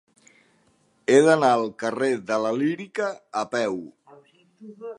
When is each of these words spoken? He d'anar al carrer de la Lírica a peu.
He 1.11 1.17
d'anar 1.27 1.51
al 1.57 1.67
carrer 1.83 2.09
de 2.31 2.39
la 2.45 2.53
Lírica 2.63 3.11
a 3.43 3.47
peu. 3.53 3.77